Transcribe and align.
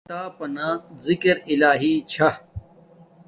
کتاپ 0.05 0.33
بانا 0.39 0.67
زکر 1.05 1.35
الہی 1.51 1.93
چھا 2.11 2.29